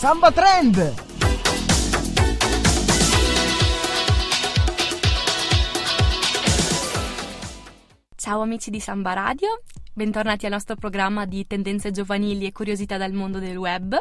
Samba 0.00 0.32
Trend! 0.32 0.94
Ciao 8.16 8.40
amici 8.40 8.70
di 8.70 8.80
Samba 8.80 9.12
Radio, 9.12 9.60
bentornati 9.92 10.46
al 10.46 10.52
nostro 10.52 10.76
programma 10.76 11.26
di 11.26 11.46
tendenze 11.46 11.90
giovanili 11.90 12.46
e 12.46 12.52
curiosità 12.52 12.96
dal 12.96 13.12
mondo 13.12 13.38
del 13.40 13.58
web. 13.58 13.94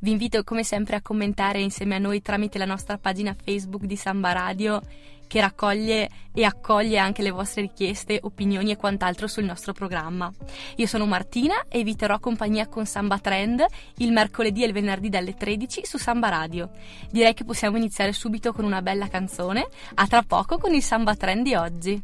Vi 0.00 0.10
invito 0.10 0.44
come 0.44 0.62
sempre 0.62 0.96
a 0.96 1.00
commentare 1.00 1.62
insieme 1.62 1.94
a 1.94 1.98
noi 1.98 2.20
tramite 2.20 2.58
la 2.58 2.66
nostra 2.66 2.98
pagina 2.98 3.34
Facebook 3.34 3.84
di 3.84 3.96
Samba 3.96 4.32
Radio 4.32 4.82
che 5.30 5.40
raccoglie 5.40 6.10
e 6.34 6.42
accoglie 6.42 6.98
anche 6.98 7.22
le 7.22 7.30
vostre 7.30 7.62
richieste, 7.62 8.18
opinioni 8.20 8.72
e 8.72 8.76
quant'altro 8.76 9.28
sul 9.28 9.44
nostro 9.44 9.72
programma. 9.72 10.28
Io 10.76 10.88
sono 10.88 11.06
Martina 11.06 11.66
e 11.68 11.84
vi 11.84 11.94
terrò 11.94 12.18
compagnia 12.18 12.66
con 12.66 12.84
Samba 12.84 13.20
Trend 13.20 13.64
il 13.98 14.10
mercoledì 14.10 14.64
e 14.64 14.66
il 14.66 14.72
venerdì 14.72 15.08
dalle 15.08 15.34
13 15.34 15.82
su 15.84 15.98
Samba 15.98 16.30
Radio. 16.30 16.70
Direi 17.12 17.32
che 17.34 17.44
possiamo 17.44 17.76
iniziare 17.76 18.12
subito 18.12 18.52
con 18.52 18.64
una 18.64 18.82
bella 18.82 19.06
canzone, 19.06 19.68
a 19.94 20.06
tra 20.08 20.22
poco 20.22 20.58
con 20.58 20.74
il 20.74 20.82
Samba 20.82 21.14
Trend 21.14 21.44
di 21.44 21.54
oggi. 21.54 22.02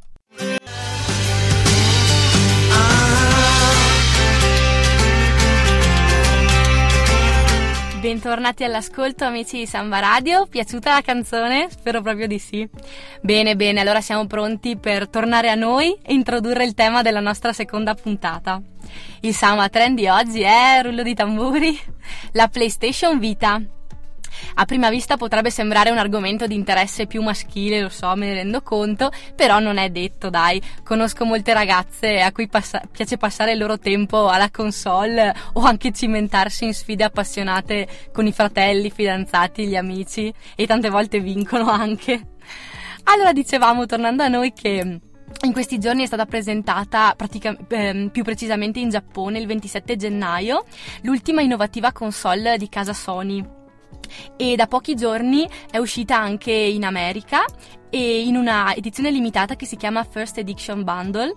Bentornati 8.06 8.62
all'ascolto 8.62 9.24
amici 9.24 9.58
di 9.58 9.66
Samba 9.66 9.98
Radio, 9.98 10.46
piaciuta 10.46 10.92
la 10.92 11.00
canzone? 11.00 11.66
Spero 11.68 12.02
proprio 12.02 12.28
di 12.28 12.38
sì. 12.38 12.64
Bene, 13.20 13.56
bene, 13.56 13.80
allora 13.80 14.00
siamo 14.00 14.28
pronti 14.28 14.76
per 14.76 15.08
tornare 15.08 15.50
a 15.50 15.56
noi 15.56 15.98
e 16.02 16.14
introdurre 16.14 16.64
il 16.64 16.74
tema 16.74 17.02
della 17.02 17.18
nostra 17.18 17.52
seconda 17.52 17.94
puntata. 17.94 18.62
Il 19.22 19.34
Samba 19.34 19.68
Trend 19.68 19.98
di 19.98 20.06
oggi 20.06 20.42
è, 20.42 20.82
rullo 20.84 21.02
di 21.02 21.14
tamburi, 21.14 21.76
la 22.30 22.46
PlayStation 22.46 23.18
Vita. 23.18 23.60
A 24.54 24.64
prima 24.64 24.90
vista 24.90 25.16
potrebbe 25.16 25.50
sembrare 25.50 25.90
un 25.90 25.98
argomento 25.98 26.46
di 26.46 26.54
interesse 26.54 27.06
più 27.06 27.22
maschile, 27.22 27.80
lo 27.80 27.88
so, 27.88 28.14
me 28.16 28.26
ne 28.26 28.34
rendo 28.34 28.62
conto, 28.62 29.10
però 29.34 29.58
non 29.58 29.78
è 29.78 29.90
detto, 29.90 30.30
dai. 30.30 30.60
Conosco 30.82 31.24
molte 31.24 31.52
ragazze 31.52 32.20
a 32.20 32.32
cui 32.32 32.48
passa- 32.48 32.82
piace 32.90 33.16
passare 33.16 33.52
il 33.52 33.58
loro 33.58 33.78
tempo 33.78 34.28
alla 34.28 34.50
console 34.50 35.34
o 35.54 35.62
anche 35.62 35.92
cimentarsi 35.92 36.64
in 36.64 36.74
sfide 36.74 37.04
appassionate 37.04 37.88
con 38.12 38.26
i 38.26 38.32
fratelli, 38.32 38.86
i 38.86 38.90
fidanzati, 38.90 39.66
gli 39.66 39.76
amici 39.76 40.32
e 40.54 40.66
tante 40.66 40.90
volte 40.90 41.20
vincono 41.20 41.70
anche. 41.70 42.20
Allora 43.04 43.32
dicevamo, 43.32 43.86
tornando 43.86 44.22
a 44.22 44.28
noi, 44.28 44.52
che 44.52 45.00
in 45.42 45.52
questi 45.52 45.78
giorni 45.78 46.02
è 46.02 46.06
stata 46.06 46.24
presentata 46.24 47.14
pratica- 47.16 47.56
ehm, 47.68 48.08
più 48.08 48.22
precisamente 48.24 48.78
in 48.78 48.90
Giappone 48.90 49.38
il 49.38 49.46
27 49.46 49.96
gennaio 49.96 50.64
l'ultima 51.02 51.42
innovativa 51.42 51.92
console 51.92 52.56
di 52.56 52.68
casa 52.68 52.92
Sony 52.92 53.55
e 54.36 54.56
da 54.56 54.66
pochi 54.66 54.94
giorni 54.94 55.48
è 55.70 55.78
uscita 55.78 56.18
anche 56.18 56.52
in 56.52 56.84
America 56.84 57.44
e 57.90 58.22
in 58.22 58.36
una 58.36 58.74
edizione 58.74 59.10
limitata 59.10 59.56
che 59.56 59.66
si 59.66 59.76
chiama 59.76 60.04
First 60.04 60.38
Edition 60.38 60.84
Bundle 60.84 61.34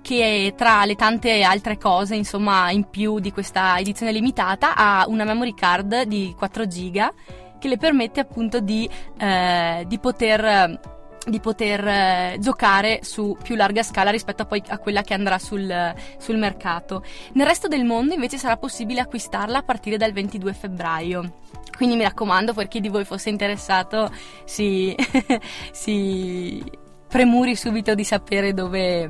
che 0.00 0.54
tra 0.56 0.84
le 0.84 0.94
tante 0.94 1.42
altre 1.42 1.76
cose, 1.76 2.14
insomma, 2.14 2.70
in 2.70 2.88
più 2.88 3.18
di 3.18 3.32
questa 3.32 3.78
edizione 3.78 4.12
limitata 4.12 4.74
ha 4.74 5.04
una 5.06 5.24
memory 5.24 5.54
card 5.54 6.02
di 6.02 6.34
4 6.36 6.66
giga 6.66 7.12
che 7.58 7.68
le 7.68 7.76
permette 7.76 8.20
appunto 8.20 8.60
di, 8.60 8.88
eh, 9.18 9.84
di 9.86 9.98
poter 9.98 10.96
di 11.26 11.40
poter 11.40 11.86
eh, 11.86 12.36
giocare 12.40 13.00
su 13.02 13.36
più 13.42 13.54
larga 13.54 13.82
scala 13.82 14.10
rispetto 14.10 14.42
a, 14.42 14.46
poi, 14.46 14.62
a 14.68 14.78
quella 14.78 15.02
che 15.02 15.12
andrà 15.12 15.38
sul, 15.38 15.94
sul, 16.16 16.38
mercato. 16.38 17.04
Nel 17.32 17.46
resto 17.46 17.68
del 17.68 17.84
mondo 17.84 18.14
invece 18.14 18.38
sarà 18.38 18.56
possibile 18.56 19.00
acquistarla 19.00 19.58
a 19.58 19.62
partire 19.62 19.98
dal 19.98 20.12
22 20.12 20.52
febbraio. 20.54 21.32
Quindi 21.78 21.94
mi 21.94 22.02
raccomando, 22.02 22.54
per 22.54 22.66
chi 22.66 22.80
di 22.80 22.88
voi 22.88 23.04
fosse 23.04 23.30
interessato, 23.30 24.10
si, 24.44 24.96
si 25.70 26.60
premuri 27.06 27.54
subito 27.54 27.94
di 27.94 28.02
sapere 28.02 28.52
dove, 28.52 29.08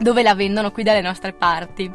dove 0.00 0.22
la 0.24 0.34
vendono 0.34 0.72
qui 0.72 0.82
dalle 0.82 1.00
nostre 1.00 1.32
parti. 1.32 1.88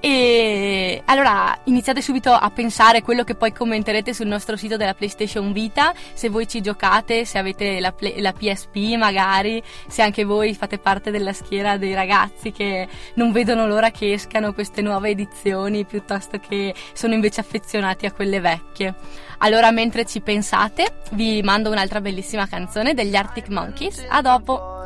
E 0.00 1.02
allora 1.06 1.58
iniziate 1.64 2.00
subito 2.00 2.32
a 2.32 2.50
pensare 2.50 3.02
quello 3.02 3.24
che 3.24 3.34
poi 3.34 3.52
commenterete 3.52 4.14
sul 4.14 4.28
nostro 4.28 4.56
sito 4.56 4.76
della 4.76 4.94
PlayStation 4.94 5.52
Vita, 5.52 5.92
se 6.12 6.28
voi 6.28 6.46
ci 6.46 6.60
giocate, 6.60 7.24
se 7.24 7.36
avete 7.38 7.80
la, 7.80 7.90
play, 7.90 8.20
la, 8.20 8.32
PSP 8.32 8.94
magari, 8.96 9.60
se 9.88 10.02
anche 10.02 10.24
voi 10.24 10.54
fate 10.54 10.78
parte 10.78 11.10
della 11.10 11.32
schiera 11.32 11.76
dei 11.76 11.94
ragazzi 11.94 12.52
che 12.52 12.86
non 13.14 13.32
vedono 13.32 13.66
l'ora 13.66 13.90
che 13.90 14.12
escano 14.12 14.52
queste 14.52 14.82
nuove 14.82 15.10
edizioni 15.10 15.84
piuttosto 15.84 16.38
che 16.38 16.74
sono 16.92 17.14
invece 17.14 17.40
affezionati 17.40 18.06
a 18.06 18.12
quelle 18.12 18.38
vecchie. 18.38 18.94
Allora 19.38 19.72
mentre 19.72 20.04
ci 20.04 20.20
pensate 20.20 21.00
vi 21.12 21.42
mando 21.42 21.70
un'altra 21.70 22.00
bellissima 22.00 22.46
canzone 22.46 22.94
degli 22.94 23.16
Arctic 23.16 23.48
Monkeys, 23.48 24.04
a 24.08 24.22
dopo! 24.22 24.76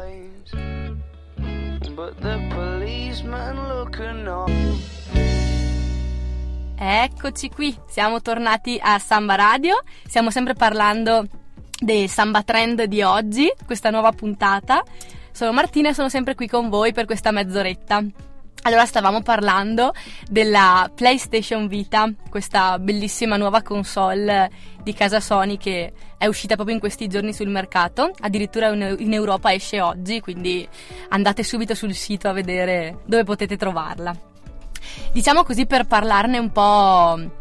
But 1.95 2.19
the 2.23 2.39
policeman 2.49 3.69
looking 3.69 4.27
on 4.27 4.81
Eccoci 6.85 7.49
qui, 7.49 7.79
siamo 7.87 8.21
tornati 8.23 8.77
a 8.83 8.99
Samba 8.99 9.37
Radio, 9.37 9.85
stiamo 10.05 10.33
sempre 10.33 10.55
parlando 10.55 11.29
del 11.79 12.09
Samba 12.09 12.43
Trend 12.43 12.83
di 12.87 13.03
oggi, 13.03 13.49
questa 13.65 13.91
nuova 13.91 14.11
puntata. 14.11 14.83
Sono 15.31 15.53
Martina 15.53 15.91
e 15.91 15.95
sono 15.95 16.09
sempre 16.09 16.35
qui 16.35 16.49
con 16.49 16.69
voi 16.69 16.93
per 16.93 17.05
questa 17.05 17.31
mezz'oretta. 17.31 18.03
Allora 18.63 18.85
stavamo 18.85 19.23
parlando 19.23 19.93
della 20.29 20.91
PlayStation 20.93 21.69
Vita, 21.69 22.13
questa 22.29 22.81
bellissima 22.81 23.37
nuova 23.37 23.63
console 23.63 24.51
di 24.83 24.93
casa 24.93 25.21
Sony 25.21 25.59
che 25.59 25.93
è 26.19 26.27
uscita 26.27 26.57
proprio 26.57 26.75
in 26.75 26.81
questi 26.81 27.07
giorni 27.07 27.33
sul 27.33 27.49
mercato, 27.49 28.11
addirittura 28.23 28.73
in 28.73 29.13
Europa 29.13 29.53
esce 29.55 29.81
oggi, 29.81 30.19
quindi 30.19 30.69
andate 31.11 31.45
subito 31.45 31.77
sul 31.77 31.95
sito 31.95 32.29
a 32.29 32.33
vedere 32.33 33.03
dove 33.07 33.23
potete 33.23 33.57
trovarla. 33.57 34.31
Diciamo 35.13 35.43
così 35.43 35.67
per 35.67 35.87
parlarne 35.87 36.39
un 36.39 36.51
po' 36.51 37.41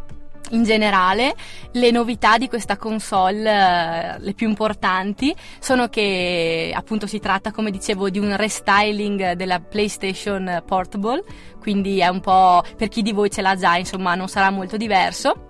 in 0.51 0.63
generale, 0.63 1.35
le 1.71 1.91
novità 1.91 2.37
di 2.37 2.47
questa 2.47 2.77
console, 2.77 3.49
eh, 3.49 4.19
le 4.19 4.33
più 4.33 4.47
importanti, 4.47 5.33
sono 5.59 5.87
che 5.87 6.71
appunto 6.75 7.07
si 7.07 7.19
tratta, 7.19 7.51
come 7.51 7.71
dicevo, 7.71 8.09
di 8.09 8.19
un 8.19 8.35
restyling 8.35 9.33
della 9.33 9.59
PlayStation 9.59 10.61
Portable, 10.65 11.23
quindi 11.59 11.99
è 11.99 12.07
un 12.07 12.19
po' 12.19 12.63
per 12.75 12.89
chi 12.89 13.01
di 13.01 13.11
voi 13.11 13.29
ce 13.29 13.41
l'ha 13.41 13.55
già, 13.55 13.77
insomma, 13.77 14.15
non 14.15 14.27
sarà 14.27 14.49
molto 14.49 14.77
diverso 14.77 15.49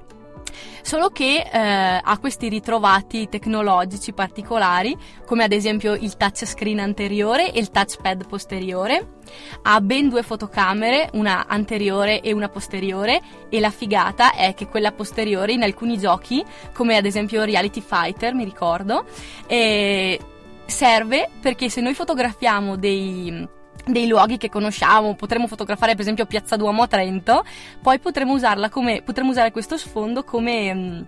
solo 0.82 1.10
che 1.10 1.48
eh, 1.52 2.02
ha 2.04 2.18
questi 2.20 2.50
ritrovati 2.50 3.30
tecnologici 3.30 4.14
particolari, 4.14 4.98
come 5.26 5.44
ad 5.44 5.52
esempio 5.52 5.94
il 5.94 6.18
touchscreen 6.18 6.80
anteriore 6.80 7.52
e 7.52 7.60
il 7.60 7.72
touchpad 7.72 8.28
posteriore. 8.28 9.20
Ha 9.64 9.80
ben 9.82 10.10
due 10.10 10.24
fotocamere, 10.24 11.10
una 11.14 11.48
anteriore 11.48 12.22
e 12.22 12.34
una 12.34 12.50
posteriore, 12.50 13.22
e 13.50 13.60
la 13.60 13.70
figata 13.70 14.34
è 14.34 14.54
che 14.54 14.68
quella 14.68 14.92
posteriore 14.92 15.54
in 15.54 15.64
alcuni 15.64 15.98
giochi, 15.98 16.44
come 16.74 16.98
ad 16.98 17.06
esempio 17.06 17.44
Reality 17.44 17.82
Fighter, 17.82 18.34
mi 18.34 18.44
ricordo, 18.44 19.06
eh, 19.48 20.20
serve 20.66 21.30
perché 21.40 21.70
se 21.70 21.82
noi 21.82 21.94
fotografiamo 21.94 22.76
dei 22.76 23.48
dei 23.86 24.08
luoghi 24.08 24.38
che 24.38 24.50
conosciamo, 24.50 25.16
potremmo 25.16 25.48
fotografare 25.48 25.94
per 25.94 26.02
esempio 26.02 26.26
Piazza 26.26 26.56
Duomo 26.56 26.84
a 26.84 26.88
Trento, 26.88 27.44
poi 27.82 28.00
potremmo 28.00 28.34
usarla 28.34 28.70
come, 28.70 29.02
potremmo 29.02 29.32
usare 29.32 29.52
questo 29.52 29.78
sfondo 29.78 30.24
come, 30.24 30.74
mm, 30.74 31.02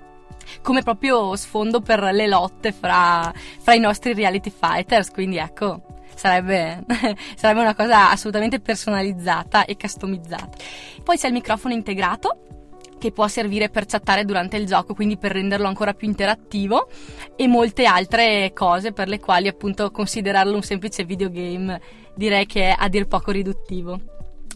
come 0.61 0.81
proprio 0.81 1.35
sfondo 1.35 1.81
per 1.81 2.01
le 2.01 2.27
lotte 2.27 2.71
fra, 2.71 3.31
fra 3.59 3.73
i 3.73 3.79
nostri 3.79 4.13
reality 4.13 4.51
fighters, 4.51 5.11
quindi 5.11 5.37
ecco, 5.37 5.81
sarebbe, 6.15 6.83
sarebbe 7.35 7.61
una 7.61 7.75
cosa 7.75 8.09
assolutamente 8.11 8.59
personalizzata 8.59 9.65
e 9.65 9.77
customizzata. 9.77 10.57
Poi 11.03 11.17
c'è 11.17 11.27
il 11.27 11.33
microfono 11.33 11.73
integrato 11.73 12.39
che 13.03 13.11
può 13.11 13.27
servire 13.27 13.69
per 13.69 13.85
chattare 13.85 14.23
durante 14.23 14.55
il 14.55 14.65
gioco, 14.65 14.93
quindi 14.93 15.17
per 15.17 15.33
renderlo 15.33 15.67
ancora 15.67 15.93
più 15.93 16.07
interattivo 16.07 16.87
e 17.35 17.47
molte 17.47 17.83
altre 17.83 18.53
cose 18.53 18.93
per 18.93 19.09
le 19.09 19.19
quali 19.19 19.49
appunto 19.49 19.91
considerarlo 19.91 20.55
un 20.55 20.61
semplice 20.61 21.03
videogame 21.03 21.81
direi 22.15 22.45
che 22.45 22.69
è 22.69 22.75
a 22.77 22.87
dir 22.89 23.07
poco 23.07 23.31
riduttivo. 23.31 23.99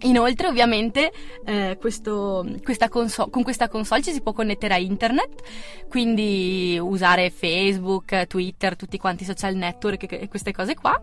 Inoltre, 0.02 0.48
ovviamente, 0.48 1.12
eh, 1.44 1.78
questo, 1.80 2.46
questa 2.64 2.88
console, 2.88 3.32
con 3.32 3.42
questa 3.42 3.68
console 3.68 4.04
ci 4.04 4.12
si 4.12 4.22
può 4.22 4.32
connettere 4.32 4.76
a 4.76 4.78
internet, 4.78 5.42
quindi 5.90 6.78
usare 6.80 7.32
Facebook, 7.32 8.28
Twitter, 8.28 8.76
tutti 8.76 9.00
quanti 9.00 9.24
i 9.24 9.26
social 9.26 9.56
network 9.56 10.12
e 10.12 10.28
queste 10.28 10.52
cose 10.52 10.76
qua 10.76 11.02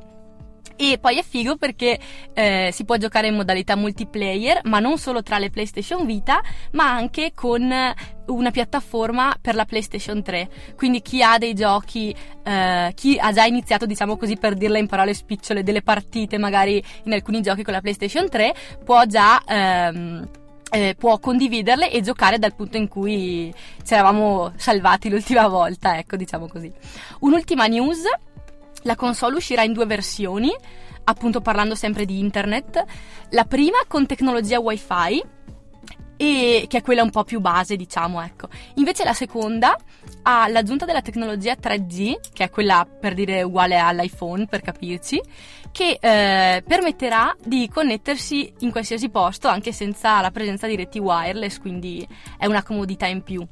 e 0.76 0.98
poi 1.00 1.18
è 1.18 1.22
figo 1.22 1.56
perché 1.56 1.98
eh, 2.32 2.70
si 2.72 2.84
può 2.84 2.96
giocare 2.96 3.28
in 3.28 3.34
modalità 3.34 3.76
multiplayer, 3.76 4.60
ma 4.64 4.80
non 4.80 4.98
solo 4.98 5.22
tra 5.22 5.38
le 5.38 5.50
PlayStation 5.50 6.04
Vita, 6.06 6.40
ma 6.72 6.90
anche 6.90 7.32
con 7.34 7.72
una 8.26 8.50
piattaforma 8.50 9.34
per 9.40 9.54
la 9.54 9.64
PlayStation 9.64 10.22
3. 10.22 10.48
Quindi 10.76 11.02
chi 11.02 11.22
ha 11.22 11.38
dei 11.38 11.54
giochi, 11.54 12.14
eh, 12.42 12.92
chi 12.94 13.18
ha 13.18 13.32
già 13.32 13.44
iniziato, 13.44 13.86
diciamo 13.86 14.16
così 14.16 14.36
per 14.36 14.54
dirla 14.54 14.78
in 14.78 14.86
parole 14.86 15.14
spicciole, 15.14 15.62
delle 15.62 15.82
partite 15.82 16.38
magari 16.38 16.82
in 17.04 17.12
alcuni 17.12 17.40
giochi 17.40 17.62
con 17.62 17.72
la 17.72 17.80
PlayStation 17.80 18.28
3, 18.28 18.54
può 18.84 19.04
già... 19.04 19.42
Ehm, 19.46 20.28
eh, 20.74 20.96
può 20.98 21.20
condividerle 21.20 21.88
e 21.88 22.00
giocare 22.00 22.36
dal 22.38 22.56
punto 22.56 22.76
in 22.76 22.88
cui 22.88 23.54
ci 23.84 23.94
eravamo 23.94 24.52
salvati 24.56 25.08
l'ultima 25.08 25.46
volta, 25.46 25.96
ecco, 25.98 26.16
diciamo 26.16 26.48
così. 26.48 26.72
Un'ultima 27.20 27.66
news, 27.66 28.02
la 28.84 28.96
console 28.96 29.36
uscirà 29.36 29.62
in 29.62 29.72
due 29.72 29.84
versioni, 29.86 30.50
appunto 31.04 31.40
parlando 31.40 31.74
sempre 31.74 32.04
di 32.04 32.18
internet. 32.18 32.82
La 33.30 33.44
prima 33.44 33.78
con 33.86 34.06
tecnologia 34.06 34.60
wifi 34.60 35.22
e 36.16 36.66
che 36.68 36.78
è 36.78 36.82
quella 36.82 37.02
un 37.02 37.10
po' 37.10 37.24
più 37.24 37.40
base, 37.40 37.76
diciamo, 37.76 38.22
ecco. 38.22 38.48
Invece 38.74 39.04
la 39.04 39.12
seconda 39.12 39.76
ha 40.22 40.48
l'aggiunta 40.48 40.84
della 40.84 41.02
tecnologia 41.02 41.54
3G, 41.54 42.32
che 42.32 42.44
è 42.44 42.50
quella 42.50 42.86
per 42.86 43.14
dire 43.14 43.42
uguale 43.42 43.78
all'iPhone, 43.78 44.46
per 44.46 44.60
capirci, 44.60 45.20
che 45.72 45.98
eh, 46.00 46.62
permetterà 46.64 47.34
di 47.44 47.68
connettersi 47.68 48.52
in 48.60 48.70
qualsiasi 48.70 49.08
posto 49.08 49.48
anche 49.48 49.72
senza 49.72 50.20
la 50.20 50.30
presenza 50.30 50.66
di 50.66 50.76
reti 50.76 50.98
wireless, 50.98 51.58
quindi 51.58 52.06
è 52.38 52.46
una 52.46 52.62
comodità 52.62 53.06
in 53.06 53.22
più. 53.22 53.46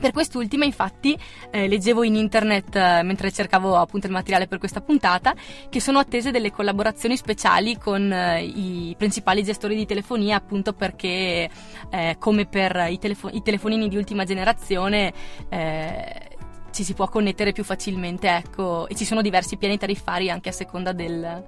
Per 0.00 0.12
quest'ultima, 0.12 0.64
infatti, 0.64 1.18
eh, 1.50 1.66
leggevo 1.66 2.04
in 2.04 2.14
internet 2.14 2.76
eh, 2.76 3.02
mentre 3.02 3.32
cercavo 3.32 3.74
appunto 3.74 4.06
il 4.06 4.12
materiale 4.12 4.46
per 4.46 4.58
questa 4.58 4.80
puntata 4.80 5.34
che 5.68 5.80
sono 5.80 5.98
attese 5.98 6.30
delle 6.30 6.52
collaborazioni 6.52 7.16
speciali 7.16 7.76
con 7.76 8.12
eh, 8.12 8.44
i 8.44 8.94
principali 8.96 9.42
gestori 9.42 9.74
di 9.74 9.86
telefonia, 9.86 10.36
appunto 10.36 10.72
perché, 10.72 11.50
eh, 11.90 12.16
come 12.16 12.46
per 12.46 12.86
i, 12.88 12.98
telefo- 12.98 13.30
i, 13.32 13.42
telefonini 13.42 13.88
di 13.88 13.96
ultima 13.96 14.22
generazione, 14.22 15.12
eh, 15.48 16.28
ci 16.70 16.84
si 16.84 16.94
può 16.94 17.08
connettere 17.08 17.50
più 17.50 17.64
facilmente, 17.64 18.28
ecco, 18.28 18.86
e 18.86 18.94
ci 18.94 19.04
sono 19.04 19.20
diversi 19.20 19.56
piani 19.56 19.78
tariffari 19.78 20.30
anche 20.30 20.50
a 20.50 20.52
seconda 20.52 20.92
del, 20.92 21.44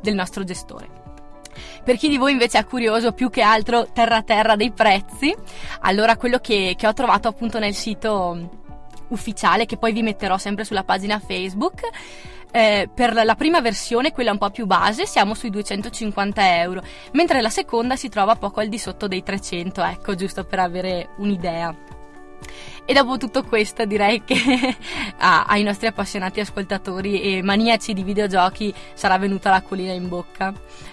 del 0.00 0.14
nostro 0.14 0.42
gestore. 0.42 1.01
Per 1.84 1.96
chi 1.96 2.08
di 2.08 2.18
voi 2.18 2.32
invece 2.32 2.58
è 2.58 2.64
curioso 2.64 3.12
più 3.12 3.30
che 3.30 3.42
altro 3.42 3.88
terra 3.92 4.22
terra 4.22 4.56
dei 4.56 4.72
prezzi, 4.72 5.34
allora 5.80 6.16
quello 6.16 6.38
che, 6.38 6.74
che 6.76 6.86
ho 6.86 6.92
trovato 6.92 7.28
appunto 7.28 7.58
nel 7.58 7.74
sito 7.74 8.60
ufficiale, 9.08 9.66
che 9.66 9.76
poi 9.76 9.92
vi 9.92 10.02
metterò 10.02 10.38
sempre 10.38 10.64
sulla 10.64 10.84
pagina 10.84 11.18
Facebook, 11.18 11.80
eh, 12.50 12.88
per 12.94 13.14
la 13.14 13.34
prima 13.34 13.60
versione, 13.60 14.12
quella 14.12 14.30
un 14.30 14.38
po' 14.38 14.50
più 14.50 14.66
base, 14.66 15.06
siamo 15.06 15.34
sui 15.34 15.50
250 15.50 16.58
euro, 16.60 16.82
mentre 17.12 17.40
la 17.40 17.50
seconda 17.50 17.96
si 17.96 18.08
trova 18.08 18.36
poco 18.36 18.60
al 18.60 18.68
di 18.68 18.78
sotto 18.78 19.08
dei 19.08 19.22
300, 19.22 19.82
ecco, 19.82 20.14
giusto 20.14 20.44
per 20.44 20.58
avere 20.58 21.08
un'idea. 21.16 22.01
E 22.84 22.92
dopo 22.94 23.16
tutto 23.16 23.44
questo 23.44 23.84
direi 23.84 24.22
che 24.24 24.36
ah, 25.18 25.44
ai 25.44 25.62
nostri 25.62 25.86
appassionati 25.86 26.40
ascoltatori 26.40 27.20
e 27.20 27.42
maniaci 27.42 27.92
di 27.92 28.02
videogiochi 28.02 28.74
sarà 28.94 29.18
venuta 29.18 29.50
l'acquolina 29.50 29.92
in 29.92 30.08
bocca. 30.08 30.52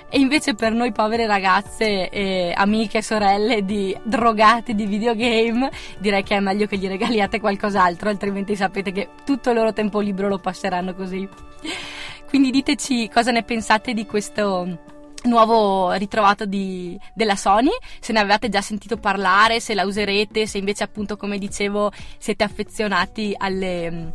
E 0.09 0.19
invece 0.19 0.55
per 0.55 0.71
noi 0.71 0.91
povere 0.91 1.27
ragazze 1.27 2.09
e 2.09 2.53
amiche 2.55 2.99
e 2.99 3.03
sorelle 3.03 3.63
di 3.63 3.95
drogati 4.01 4.73
di 4.73 4.85
videogame 4.85 5.69
direi 5.99 6.23
che 6.23 6.35
è 6.35 6.39
meglio 6.39 6.65
che 6.65 6.77
gli 6.77 6.87
regaliate 6.87 7.39
qualcos'altro, 7.39 8.09
altrimenti 8.09 8.55
sapete 8.55 8.91
che 8.91 9.09
tutto 9.23 9.49
il 9.49 9.55
loro 9.55 9.73
tempo 9.73 9.99
libero 9.99 10.27
lo 10.27 10.39
passeranno 10.39 10.95
così. 10.95 11.27
Quindi 12.27 12.51
diteci 12.51 13.09
cosa 13.09 13.31
ne 13.31 13.43
pensate 13.43 13.93
di 13.93 14.05
questo 14.05 14.88
nuovo 15.23 15.91
ritrovato 15.93 16.45
di, 16.45 16.97
della 17.13 17.35
Sony, 17.35 17.71
se 17.99 18.13
ne 18.13 18.19
avevate 18.19 18.49
già 18.49 18.61
sentito 18.61 18.97
parlare, 18.97 19.59
se 19.59 19.73
la 19.73 19.85
userete, 19.85 20.47
se 20.47 20.57
invece 20.57 20.83
appunto 20.83 21.17
come 21.17 21.37
dicevo 21.37 21.91
siete 22.17 22.43
affezionati 22.43 23.33
alle, 23.37 24.13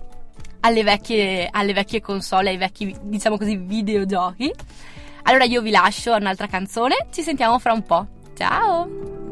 alle, 0.60 0.82
vecchie, 0.82 1.48
alle 1.50 1.72
vecchie 1.72 2.00
console, 2.00 2.50
ai 2.50 2.56
vecchi 2.56 2.94
diciamo 3.02 3.36
così 3.36 3.56
videogiochi. 3.56 4.52
Allora 5.24 5.44
io 5.44 5.62
vi 5.62 5.70
lascio 5.70 6.12
a 6.12 6.16
un'altra 6.16 6.46
canzone, 6.46 7.06
ci 7.10 7.22
sentiamo 7.22 7.58
fra 7.58 7.72
un 7.72 7.82
po'. 7.82 8.06
Ciao! 8.36 9.22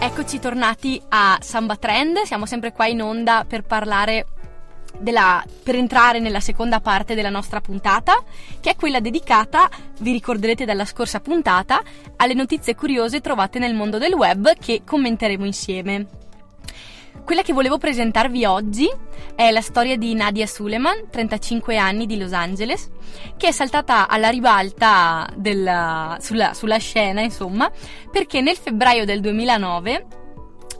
Eccoci 0.00 0.38
tornati 0.38 1.00
a 1.08 1.38
Samba 1.40 1.76
Trend, 1.76 2.18
siamo 2.24 2.44
sempre 2.44 2.72
qua 2.72 2.86
in 2.86 3.00
onda 3.00 3.44
per 3.48 3.62
parlare 3.62 4.26
della, 4.98 5.44
per 5.62 5.74
entrare 5.74 6.18
nella 6.18 6.40
seconda 6.40 6.80
parte 6.80 7.14
della 7.14 7.30
nostra 7.30 7.60
puntata, 7.60 8.22
che 8.60 8.70
è 8.70 8.76
quella 8.76 9.00
dedicata, 9.00 9.68
vi 10.00 10.12
ricorderete 10.12 10.64
dalla 10.64 10.84
scorsa 10.84 11.20
puntata, 11.20 11.82
alle 12.16 12.34
notizie 12.34 12.74
curiose 12.74 13.20
trovate 13.20 13.58
nel 13.58 13.74
mondo 13.74 13.98
del 13.98 14.14
web 14.14 14.56
che 14.58 14.82
commenteremo 14.84 15.44
insieme. 15.44 16.06
Quella 17.24 17.42
che 17.42 17.54
volevo 17.54 17.78
presentarvi 17.78 18.44
oggi 18.44 18.90
è 19.34 19.50
la 19.50 19.62
storia 19.62 19.96
di 19.96 20.12
Nadia 20.14 20.46
Suleiman, 20.46 21.08
35 21.10 21.78
anni 21.78 22.04
di 22.04 22.18
Los 22.18 22.32
Angeles, 22.32 22.90
che 23.38 23.48
è 23.48 23.50
saltata 23.50 24.08
alla 24.08 24.28
ribalta 24.28 25.26
della, 25.34 26.18
sulla, 26.20 26.52
sulla 26.52 26.76
scena, 26.76 27.22
insomma, 27.22 27.70
perché 28.10 28.42
nel 28.42 28.56
febbraio 28.56 29.06
del 29.06 29.20
2009 29.20 30.06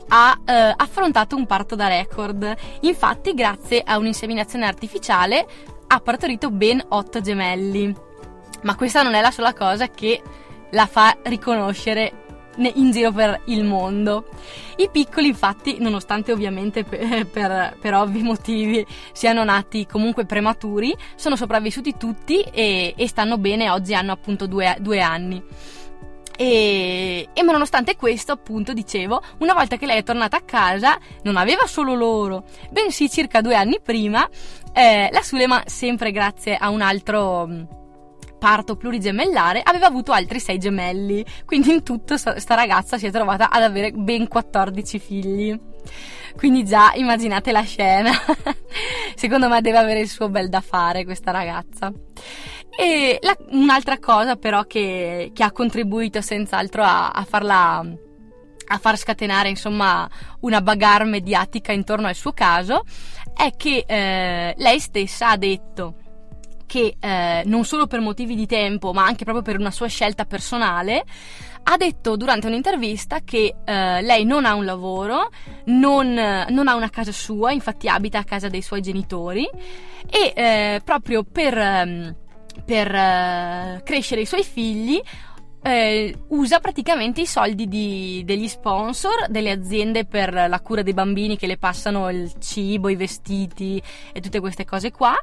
ha 0.07 0.39
eh, 0.45 0.73
affrontato 0.75 1.35
un 1.35 1.45
parto 1.45 1.75
da 1.75 1.87
record. 1.87 2.55
Infatti, 2.81 3.33
grazie 3.33 3.81
a 3.85 3.97
un'inseminazione 3.97 4.65
artificiale, 4.65 5.45
ha 5.87 5.99
partorito 5.99 6.51
ben 6.51 6.83
8 6.87 7.21
gemelli. 7.21 7.95
Ma 8.63 8.75
questa 8.75 9.03
non 9.03 9.13
è 9.13 9.21
la 9.21 9.31
sola 9.31 9.53
cosa 9.53 9.87
che 9.89 10.21
la 10.71 10.85
fa 10.85 11.17
riconoscere 11.23 12.23
in 12.57 12.91
giro 12.91 13.11
per 13.11 13.41
il 13.45 13.63
mondo. 13.63 14.25
I 14.77 14.89
piccoli, 14.91 15.27
infatti, 15.27 15.77
nonostante 15.79 16.31
ovviamente 16.31 16.83
per, 16.83 17.27
per, 17.27 17.77
per, 17.79 17.93
ovvi 17.93 18.23
motivi 18.23 18.85
siano 19.11 19.43
nati 19.43 19.85
comunque 19.85 20.25
prematuri, 20.25 20.95
sono 21.15 21.35
sopravvissuti 21.35 21.95
tutti 21.97 22.41
e, 22.41 22.93
e 22.95 23.07
stanno 23.07 23.37
bene. 23.37 23.69
Oggi 23.69 23.93
hanno 23.93 24.11
appunto 24.11 24.47
due, 24.47 24.75
due 24.79 25.01
anni. 25.01 25.43
E, 26.37 27.29
e, 27.33 27.43
ma 27.43 27.51
nonostante 27.51 27.95
questo, 27.95 28.31
appunto, 28.31 28.73
dicevo, 28.73 29.21
una 29.39 29.53
volta 29.53 29.77
che 29.77 29.85
lei 29.85 29.99
è 29.99 30.03
tornata 30.03 30.37
a 30.37 30.41
casa, 30.41 30.97
non 31.23 31.37
aveva 31.37 31.65
solo 31.65 31.93
loro, 31.93 32.45
bensì 32.69 33.09
circa 33.09 33.41
due 33.41 33.55
anni 33.55 33.79
prima, 33.81 34.27
eh, 34.73 35.09
la 35.11 35.21
Sulema, 35.21 35.63
sempre 35.65 36.11
grazie 36.11 36.55
a 36.55 36.69
un 36.69 36.81
altro 36.81 37.47
mm, 37.47 37.63
parto 38.45 38.75
plurigemellare, 38.75 39.61
aveva 39.63 39.87
avuto 39.87 40.11
altri 40.11 40.39
sei 40.39 40.57
gemelli. 40.57 41.25
Quindi 41.45 41.71
in 41.71 41.83
tutto 41.83 42.17
sta, 42.17 42.35
ragazza 42.49 42.97
si 42.97 43.07
è 43.07 43.11
trovata 43.11 43.49
ad 43.49 43.63
avere 43.63 43.91
ben 43.91 44.27
14 44.27 44.99
figli. 44.99 45.59
Quindi 46.35 46.63
già 46.63 46.91
immaginate 46.93 47.51
la 47.51 47.63
scena. 47.63 48.11
Secondo 49.15 49.47
me 49.47 49.61
deve 49.61 49.77
avere 49.77 50.01
il 50.01 50.09
suo 50.09 50.29
bel 50.29 50.49
da 50.49 50.61
fare 50.61 51.05
questa 51.05 51.31
ragazza. 51.31 51.91
E 52.77 53.19
la, 53.21 53.37
un'altra 53.51 53.99
cosa 53.99 54.35
però 54.35 54.63
che, 54.63 55.31
che, 55.33 55.43
ha 55.43 55.51
contribuito 55.51 56.21
senz'altro 56.21 56.83
a, 56.83 57.11
a 57.11 57.23
farla 57.23 57.85
a 58.67 58.77
far 58.79 58.97
scatenare 58.97 59.47
insomma 59.49 60.09
una 60.41 60.59
bagarre 60.59 61.05
mediatica 61.05 61.71
intorno 61.71 62.07
al 62.07 62.15
suo 62.15 62.33
caso 62.33 62.83
è 63.33 63.51
che 63.55 63.85
eh, 63.87 64.55
lei 64.57 64.79
stessa 64.79 65.29
ha 65.29 65.37
detto 65.37 65.95
che 66.65 66.95
eh, 66.99 67.43
non 67.45 67.63
solo 67.63 67.85
per 67.85 67.99
motivi 67.99 68.35
di 68.35 68.47
tempo 68.47 68.91
ma 68.91 69.05
anche 69.05 69.23
proprio 69.23 69.43
per 69.43 69.59
una 69.59 69.71
sua 69.71 69.87
scelta 69.87 70.25
personale 70.25 71.05
ha 71.67 71.77
detto 71.77 72.15
durante 72.15 72.47
un'intervista 72.47 73.19
che 73.21 73.55
eh, 73.63 74.01
lei 74.01 74.23
non 74.23 74.45
ha 74.45 74.53
un 74.53 74.65
lavoro, 74.65 75.31
non, 75.65 76.13
non, 76.13 76.67
ha 76.67 76.75
una 76.75 76.89
casa 76.91 77.11
sua, 77.11 77.51
infatti 77.51 77.87
abita 77.87 78.19
a 78.19 78.23
casa 78.23 78.49
dei 78.49 78.61
suoi 78.61 78.81
genitori 78.81 79.49
e 80.09 80.33
eh, 80.35 80.81
proprio 80.83 81.23
per... 81.23 82.23
Per 82.63 82.87
uh, 82.87 83.83
crescere 83.83 84.21
i 84.21 84.25
suoi 84.25 84.43
figli 84.43 85.01
eh, 85.65 86.15
usa 86.27 86.59
praticamente 86.59 87.21
i 87.21 87.25
soldi 87.25 87.67
di, 87.67 88.21
degli 88.23 88.47
sponsor, 88.47 89.27
delle 89.29 89.49
aziende 89.49 90.05
per 90.05 90.31
la 90.31 90.59
cura 90.61 90.83
dei 90.83 90.93
bambini 90.93 91.37
che 91.37 91.47
le 91.47 91.57
passano 91.57 92.07
il 92.11 92.33
cibo, 92.39 92.87
i 92.87 92.95
vestiti 92.95 93.81
e 94.13 94.21
tutte 94.21 94.39
queste 94.39 94.63
cose 94.63 94.91
qua. 94.91 95.15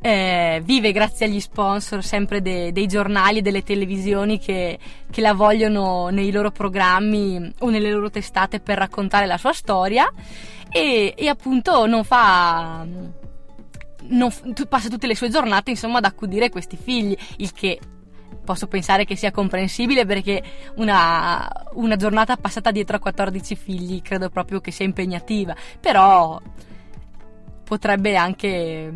Eh, 0.00 0.60
vive 0.64 0.90
grazie 0.90 1.26
agli 1.26 1.40
sponsor 1.40 2.02
sempre 2.02 2.42
de, 2.42 2.72
dei 2.72 2.86
giornali 2.86 3.38
e 3.38 3.42
delle 3.42 3.62
televisioni 3.62 4.38
che, 4.38 4.78
che, 5.08 5.20
la 5.20 5.32
vogliono 5.32 6.08
nei 6.08 6.30
loro 6.32 6.50
programmi 6.50 7.52
o 7.60 7.70
nelle 7.70 7.90
loro 7.90 8.10
testate 8.10 8.60
per 8.60 8.76
raccontare 8.76 9.24
la 9.24 9.38
sua 9.38 9.52
storia 9.52 10.06
e, 10.68 11.14
e 11.16 11.28
appunto 11.28 11.86
non 11.86 12.04
fa 12.04 12.84
non, 14.08 14.30
passa 14.68 14.88
tutte 14.88 15.06
le 15.06 15.16
sue 15.16 15.28
giornate 15.28 15.70
insomma 15.70 15.98
ad 15.98 16.04
accudire 16.04 16.48
questi 16.48 16.76
figli, 16.76 17.16
il 17.38 17.52
che 17.52 17.78
posso 18.44 18.66
pensare 18.66 19.04
che 19.04 19.16
sia 19.16 19.30
comprensibile 19.30 20.06
perché 20.06 20.42
una, 20.76 21.48
una, 21.74 21.96
giornata 21.96 22.36
passata 22.36 22.70
dietro 22.70 22.96
a 22.96 23.00
14 23.00 23.56
figli 23.56 24.02
credo 24.02 24.30
proprio 24.30 24.60
che 24.60 24.70
sia 24.70 24.84
impegnativa, 24.84 25.54
però 25.80 26.40
potrebbe 27.64 28.16
anche, 28.16 28.92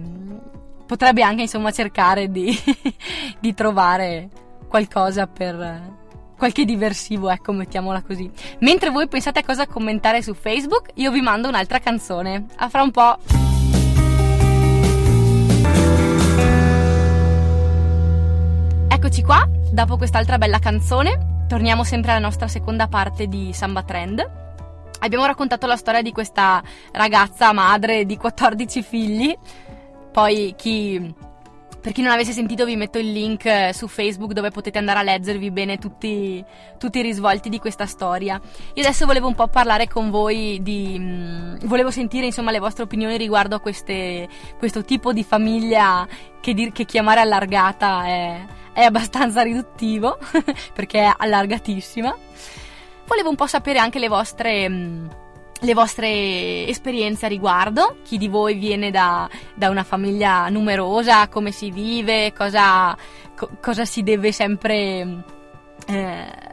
potrebbe 0.87 1.23
anche 1.23 1.43
insomma 1.43 1.73
cercare 1.73 2.31
di, 2.31 2.57
di 3.41 3.53
trovare 3.55 4.29
qualcosa 4.69 5.27
per 5.27 5.99
qualche 6.41 6.65
diversivo, 6.65 7.29
ecco, 7.29 7.53
mettiamola 7.53 8.01
così. 8.01 8.31
Mentre 8.61 8.89
voi 8.89 9.09
pensate 9.09 9.41
a 9.41 9.45
cosa 9.45 9.67
commentare 9.67 10.23
su 10.23 10.33
Facebook, 10.33 10.91
io 10.95 11.11
vi 11.11 11.21
mando 11.21 11.49
un'altra 11.49 11.81
canzone. 11.81 12.47
A 12.57 12.69
fra 12.71 12.83
un 12.83 12.91
po'. 12.91 13.50
Eccoci 19.03 19.23
qua, 19.23 19.49
dopo 19.73 19.97
quest'altra 19.97 20.37
bella 20.37 20.59
canzone, 20.59 21.45
torniamo 21.49 21.85
sempre 21.85 22.11
alla 22.11 22.21
nostra 22.21 22.49
seconda 22.49 22.87
parte 22.87 23.29
di 23.29 23.51
Samba 23.55 23.83
Trend. 23.83 24.31
Abbiamo 24.99 25.25
raccontato 25.25 25.67
la 25.67 25.77
storia 25.77 26.03
di 26.03 26.13
questa 26.13 26.63
ragazza 26.93 27.51
madre 27.55 28.05
di 28.05 28.19
14 28.19 28.83
figli, 28.83 29.35
poi 30.13 30.53
chi 30.55 31.15
per 31.81 31.93
chi 31.93 32.03
non 32.03 32.13
avesse 32.13 32.33
sentito 32.33 32.67
vi 32.67 32.77
metto 32.77 32.99
il 32.99 33.11
link 33.11 33.47
eh, 33.47 33.71
su 33.73 33.89
Facebook 33.89 34.33
dove 34.33 34.51
potete 34.51 34.77
andare 34.77 34.99
a 34.99 35.03
leggervi 35.03 35.51
bene 35.51 35.79
tutti, 35.79 36.45
tutti 36.79 36.99
i 36.99 37.03
risvolti 37.03 37.49
di 37.49 37.59
questa 37.59 37.87
storia. 37.87 38.39
Io 38.75 38.83
adesso 38.83 39.07
volevo 39.07 39.29
un 39.29 39.35
po' 39.35 39.49
parlare 39.49 39.89
con 39.89 40.11
voi 40.11 40.59
di... 40.61 40.99
Mh, 40.99 41.05
mm, 41.05 41.57
volevo 41.65 41.91
sentire 41.91 42.27
insomma 42.27 42.51
le 42.51 42.59
vostre 42.59 42.83
opinioni 42.83 43.17
riguardo 43.17 43.57
a 43.57 43.61
queste, 43.61 44.29
questo 44.59 44.85
tipo 44.85 45.15
di 45.15 45.25
famiglia 45.25 46.07
che, 46.43 46.53
dir, 46.53 46.71
che 46.73 46.85
chiamare 46.85 47.21
allargata 47.21 48.05
è, 48.05 48.45
è 48.81 48.85
abbastanza 48.85 49.43
riduttivo 49.43 50.19
perché 50.73 51.01
è 51.01 51.15
allargatissima. 51.17 52.17
Volevo 53.07 53.29
un 53.29 53.37
po' 53.37 53.47
sapere 53.47 53.79
anche 53.79 53.99
le 53.99 54.09
vostre... 54.09 54.69
Mm, 54.69 55.09
le 55.63 55.75
vostre 55.75 56.67
esperienze 56.69 57.27
a 57.27 57.29
riguardo, 57.29 57.99
chi 58.03 58.17
di 58.17 58.29
voi 58.29 58.55
viene 58.55 58.91
da, 58.91 59.29
da 59.55 59.69
una 59.69 59.85
famiglia 59.85 60.49
numerosa, 60.49 61.29
come 61.29 61.51
si 61.51 61.71
vive, 61.71 62.33
cosa, 62.33 62.97
co- 63.37 63.51
cosa 63.61 63.85
si 63.85 64.03
deve 64.03 64.33
sempre 64.33 65.23
eh, 65.87 66.51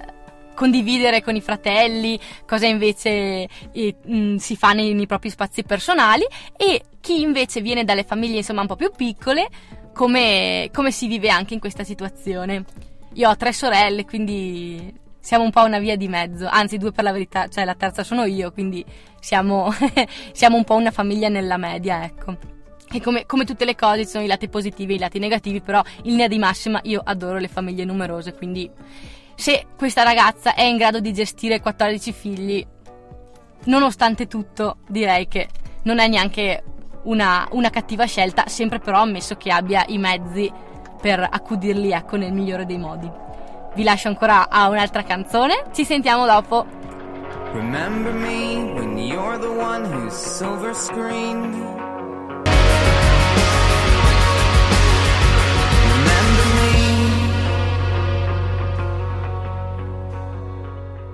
condividere 0.54 1.22
con 1.22 1.36
i 1.36 1.42
fratelli, 1.42 2.20
cosa 2.46 2.66
invece 2.66 3.48
eh, 3.72 3.96
mh, 4.04 4.18
mm, 4.18 4.36
si 4.38 4.58
fa 4.58 4.74
nei, 4.74 4.94
nei, 4.94 5.06
propri 5.06 5.30
spazi 5.30 5.64
personali? 5.64 6.26
E 6.58 6.84
chi 7.00 7.22
invece 7.22 7.62
viene 7.62 7.86
dalle 7.86 8.04
famiglie 8.04 8.38
insomma 8.38 8.62
un 8.62 8.68
po' 8.68 8.76
più 8.76 8.92
piccole, 8.94 9.48
come, 9.98 10.70
come 10.72 10.92
si 10.92 11.08
vive 11.08 11.30
anche 11.30 11.56
in 11.56 11.60
questa 11.60 11.84
situazione. 11.84 12.63
Io 13.13 13.30
ho 13.30 13.36
tre 13.36 13.51
sorelle, 13.51 14.06
quindi 14.06 14.94
siamo 15.20 15.44
un 15.44 15.50
po' 15.50 15.63
una 15.63 15.80
via 15.80 15.98
di 15.98 16.08
mezzo, 16.08 16.48
anzi 16.48 16.77
due 16.77 16.92
per 16.92 17.04
la 17.04 17.12
verità, 17.12 17.48
cioè 17.48 17.66
la 17.66 17.74
terza 17.74 18.04
sono 18.04 18.24
io, 18.24 18.51
quindi 18.51 18.86
siamo, 19.20 19.74
siamo 20.32 20.56
un 20.56 20.63
po' 20.63 20.75
una 20.75 20.92
famiglia 20.92 21.27
nella 21.27 21.58
media, 21.58 22.04
ecco. 22.04 22.38
E 22.89 23.01
come, 23.01 23.25
come, 23.25 23.44
tutte 23.44 23.66
le 23.66 23.75
cose 23.75 24.06
ci 24.06 24.12
sono 24.12 24.24
i 24.24 24.27
lati 24.27 24.48
positivi 24.48 24.94
e 24.94 24.96
i 24.96 25.00
lati 25.00 25.20
negativi, 25.20 25.60
però 25.60 25.82
in 26.04 26.12
linea 26.12 26.27
di 26.27 26.38
massima 26.38 26.80
io 26.84 27.01
adoro 27.04 27.39
le 27.39 27.50
famiglie 27.50 27.84
numerose, 27.84 28.34
quindi 28.34 28.70
se 29.36 29.66
questa 29.75 30.04
ragazza 30.04 30.54
è 30.54 30.62
in 30.62 30.77
grado 30.77 31.00
di 31.00 31.12
gestire 31.12 31.60
14 31.60 32.13
figli, 32.13 32.66
nonostante 33.66 34.27
tutto 34.27 34.77
direi 34.88 35.27
che 35.27 35.50
non 35.84 36.00
è 36.00 36.08
neanche 36.08 36.63
una, 37.08 37.48
una 37.52 37.70
cattiva 37.70 38.06
scelta, 38.06 38.46
sempre 38.48 38.80
però 38.80 39.02
ammesso 39.02 39.36
che 39.36 39.52
abbia 39.52 39.84
i 39.88 39.98
mezzi 39.98 40.52
per 41.02 41.20
accudirli 41.20 41.92
ecco, 41.92 42.16
nel 42.16 42.34
migliore 42.34 42.66
dei 42.66 42.78
modi. 42.78 43.10
Vi 43.74 43.84
lascio 43.84 44.08
ancora 44.08 44.50
a 44.50 44.70
un'altra 44.70 45.04
canzone. 45.04 45.66
Ci 45.72 45.86
sentiamo 45.86 46.26
dopo. 46.26 46.66
Remember 47.54 48.12
me 48.14 48.74
when 48.74 48.98
you're 48.98 49.38
the 49.38 49.48
one 49.48 49.86
who's 49.86 50.14
silver 50.14 50.76
screened. 50.76 51.86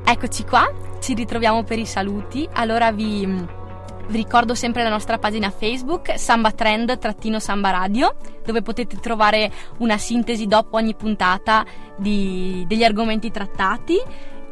Eccoci 0.06 0.46
qua, 0.46 0.72
ci 1.00 1.14
ritroviamo 1.14 1.64
per 1.64 1.80
i 1.80 1.86
saluti. 1.86 2.48
Allora 2.54 2.92
vi 2.92 3.62
vi 4.08 4.18
ricordo 4.18 4.54
sempre 4.54 4.84
la 4.84 4.90
nostra 4.90 5.18
pagina 5.18 5.50
Facebook, 5.50 6.18
Samba 6.18 6.52
Trend-Samba 6.52 7.70
Radio, 7.70 8.16
dove 8.46 8.62
potete 8.62 8.98
trovare 8.98 9.52
una 9.78 9.98
sintesi 9.98 10.46
dopo 10.46 10.78
ogni 10.78 10.96
puntata 10.96 11.66
di, 11.96 12.66
degli 12.68 12.84
argomenti 12.84 13.32
trattati, 13.32 14.00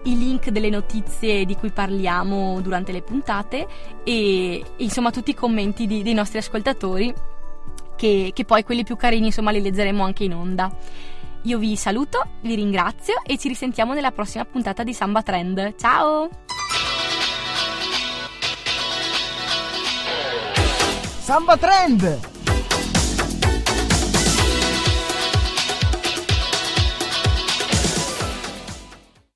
i 0.04 0.18
link 0.18 0.50
delle 0.50 0.70
notizie 0.70 1.46
di 1.46 1.56
cui 1.56 1.72
parliamo 1.72 2.60
durante 2.62 2.92
le 2.92 3.02
puntate 3.02 3.68
e, 4.04 4.64
insomma 4.78 5.12
tutti 5.12 5.32
i 5.32 5.36
commenti 5.36 5.86
di, 5.86 6.02
dei 6.02 6.14
nostri 6.14 6.40
ascoltatori, 6.40 7.14
che, 7.96 8.32
che 8.34 8.46
poi 8.46 8.64
quelli 8.64 8.84
più 8.84 8.96
carini 8.96 9.28
insomma 9.28 9.52
li 9.52 9.62
leggeremo 9.62 10.04
anche 10.04 10.24
in 10.24 10.34
onda. 10.34 10.72
Io 11.44 11.58
vi 11.58 11.76
saluto, 11.76 12.24
vi 12.42 12.56
ringrazio 12.56 13.16
e 13.24 13.38
ci 13.38 13.48
risentiamo 13.48 13.94
nella 13.94 14.12
prossima 14.12 14.46
puntata 14.46 14.84
di 14.84 14.94
Samba 14.94 15.22
Trend. 15.24 15.76
Ciao! 15.76 16.30
Samba 21.32 21.56
Trend! 21.56 22.41